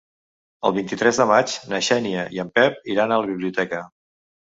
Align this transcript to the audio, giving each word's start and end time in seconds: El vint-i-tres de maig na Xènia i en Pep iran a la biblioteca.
El 0.69 0.73
vint-i-tres 0.77 1.19
de 1.21 1.27
maig 1.31 1.53
na 1.73 1.81
Xènia 1.87 2.23
i 2.37 2.41
en 2.45 2.49
Pep 2.55 2.81
iran 2.95 3.13
a 3.13 3.21
la 3.25 3.29
biblioteca. 3.33 3.83